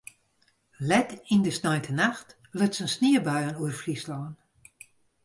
[0.91, 4.29] Let yn de sneintenacht lutsen sniebuien oer Fryslân.